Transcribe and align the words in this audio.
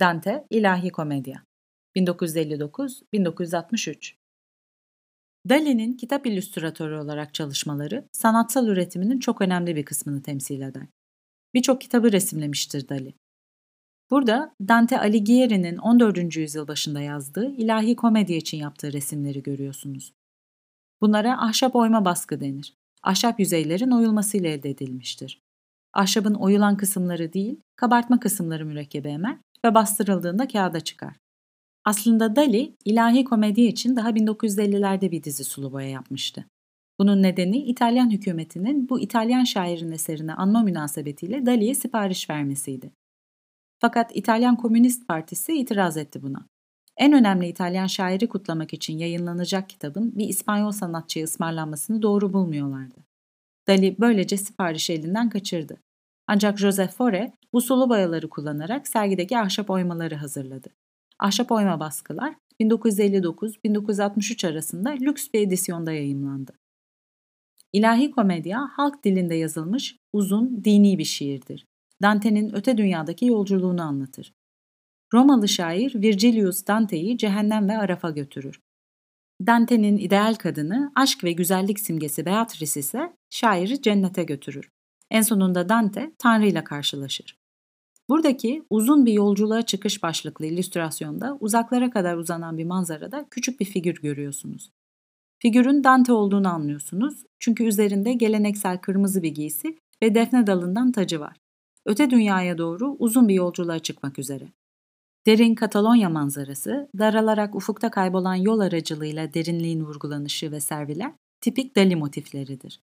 Dante, 0.00 0.46
İlahi 0.50 0.90
Komedya 0.90 1.42
1959-1963 1.96 4.14
Dali'nin 5.48 5.92
kitap 5.92 6.26
illüstratörü 6.26 6.96
olarak 6.96 7.34
çalışmaları 7.34 8.04
sanatsal 8.12 8.68
üretiminin 8.68 9.18
çok 9.18 9.40
önemli 9.40 9.76
bir 9.76 9.84
kısmını 9.84 10.22
temsil 10.22 10.60
eder. 10.60 10.86
Birçok 11.54 11.80
kitabı 11.80 12.12
resimlemiştir 12.12 12.88
Dali. 12.88 13.14
Burada 14.10 14.54
Dante 14.68 15.00
Alighieri'nin 15.00 15.76
14. 15.76 16.36
yüzyıl 16.36 16.68
başında 16.68 17.00
yazdığı 17.00 17.54
ilahi 17.56 17.96
komedi 17.96 18.34
için 18.34 18.58
yaptığı 18.58 18.92
resimleri 18.92 19.42
görüyorsunuz. 19.42 20.12
Bunlara 21.00 21.42
ahşap 21.42 21.76
oyma 21.76 22.04
baskı 22.04 22.40
denir. 22.40 22.74
Ahşap 23.02 23.40
yüzeylerin 23.40 23.90
oyulmasıyla 23.90 24.50
elde 24.50 24.70
edilmiştir. 24.70 25.42
Ahşabın 25.92 26.34
oyulan 26.34 26.76
kısımları 26.76 27.32
değil, 27.32 27.60
kabartma 27.76 28.20
kısımları 28.20 28.66
mürekkebi 28.66 29.08
emer 29.08 29.38
ve 29.64 29.74
bastırıldığında 29.74 30.48
kağıda 30.48 30.80
çıkar. 30.80 31.16
Aslında 31.84 32.36
Dali, 32.36 32.76
ilahi 32.84 33.24
komedi 33.24 33.60
için 33.60 33.96
daha 33.96 34.10
1950'lerde 34.10 35.10
bir 35.10 35.22
dizi 35.22 35.44
sulu 35.44 35.72
boya 35.72 35.88
yapmıştı. 35.88 36.44
Bunun 36.98 37.22
nedeni 37.22 37.56
İtalyan 37.56 38.10
hükümetinin 38.10 38.88
bu 38.88 39.00
İtalyan 39.00 39.44
şairin 39.44 39.92
eserine 39.92 40.34
anma 40.34 40.62
münasebetiyle 40.62 41.46
Dali'ye 41.46 41.74
sipariş 41.74 42.30
vermesiydi. 42.30 42.92
Fakat 43.78 44.16
İtalyan 44.16 44.56
Komünist 44.56 45.08
Partisi 45.08 45.52
itiraz 45.52 45.96
etti 45.96 46.22
buna. 46.22 46.48
En 46.96 47.12
önemli 47.12 47.48
İtalyan 47.48 47.86
şairi 47.86 48.28
kutlamak 48.28 48.72
için 48.72 48.98
yayınlanacak 48.98 49.68
kitabın 49.68 50.18
bir 50.18 50.28
İspanyol 50.28 50.70
sanatçıya 50.70 51.24
ısmarlanmasını 51.24 52.02
doğru 52.02 52.32
bulmuyorlardı. 52.32 53.04
Dali 53.68 53.96
böylece 54.00 54.36
siparişi 54.36 54.92
elinden 54.92 55.28
kaçırdı. 55.28 55.80
Ancak 56.26 56.58
Joseph 56.58 56.92
Fore 56.92 57.32
bu 57.52 57.60
sulu 57.60 57.88
boyaları 57.88 58.28
kullanarak 58.28 58.88
sergideki 58.88 59.38
ahşap 59.38 59.70
oymaları 59.70 60.14
hazırladı. 60.14 60.68
Ahşap 61.18 61.52
oyma 61.52 61.80
baskılar 61.80 62.34
1959-1963 62.60 64.48
arasında 64.48 64.90
lüks 64.90 65.28
bir 65.34 65.40
edisyonda 65.40 65.92
yayımlandı. 65.92 66.52
İlahi 67.72 68.10
komedya 68.10 68.68
halk 68.72 69.04
dilinde 69.04 69.34
yazılmış 69.34 69.96
uzun 70.12 70.64
dini 70.64 70.98
bir 70.98 71.04
şiirdir. 71.04 71.66
Dante'nin 72.02 72.54
öte 72.54 72.76
dünyadaki 72.76 73.26
yolculuğunu 73.26 73.82
anlatır. 73.82 74.32
Romalı 75.14 75.48
şair 75.48 75.94
Virgilius 75.94 76.66
Dante'yi 76.66 77.18
cehennem 77.18 77.68
ve 77.68 77.78
Araf'a 77.78 78.10
götürür. 78.10 78.60
Dante'nin 79.46 79.98
ideal 79.98 80.34
kadını, 80.34 80.92
aşk 80.94 81.24
ve 81.24 81.32
güzellik 81.32 81.80
simgesi 81.80 82.26
Beatrice 82.26 82.80
ise 82.80 83.12
şairi 83.30 83.82
cennete 83.82 84.24
götürür. 84.24 84.68
En 85.12 85.22
sonunda 85.22 85.68
Dante 85.68 86.12
Tanrı 86.18 86.46
ile 86.46 86.64
karşılaşır. 86.64 87.36
Buradaki 88.08 88.62
uzun 88.70 89.06
bir 89.06 89.12
yolculuğa 89.12 89.62
çıkış 89.62 90.02
başlıklı 90.02 90.46
illüstrasyonda 90.46 91.36
uzaklara 91.40 91.90
kadar 91.90 92.16
uzanan 92.16 92.58
bir 92.58 92.64
manzarada 92.64 93.26
küçük 93.30 93.60
bir 93.60 93.64
figür 93.64 93.94
görüyorsunuz. 93.94 94.70
Figürün 95.38 95.84
Dante 95.84 96.12
olduğunu 96.12 96.48
anlıyorsunuz 96.48 97.24
çünkü 97.40 97.64
üzerinde 97.64 98.12
geleneksel 98.12 98.78
kırmızı 98.78 99.22
bir 99.22 99.34
giysi 99.34 99.78
ve 100.02 100.14
defne 100.14 100.46
dalından 100.46 100.92
tacı 100.92 101.20
var. 101.20 101.36
Öte 101.86 102.10
dünyaya 102.10 102.58
doğru 102.58 102.96
uzun 102.98 103.28
bir 103.28 103.34
yolculuğa 103.34 103.78
çıkmak 103.78 104.18
üzere. 104.18 104.48
Derin 105.26 105.54
Katalonya 105.54 106.08
manzarası, 106.08 106.88
daralarak 106.98 107.54
ufukta 107.54 107.90
kaybolan 107.90 108.34
yol 108.34 108.60
aracılığıyla 108.60 109.34
derinliğin 109.34 109.84
vurgulanışı 109.84 110.52
ve 110.52 110.60
serviler 110.60 111.12
tipik 111.40 111.76
Dali 111.76 111.96
motifleridir. 111.96 112.80